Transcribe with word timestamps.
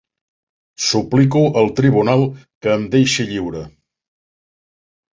Suplico 0.85 1.43
al 1.61 1.69
Tribunal 1.81 2.25
que 2.59 2.75
em 2.79 2.91
deixi 2.99 3.31
lliure. 3.31 3.65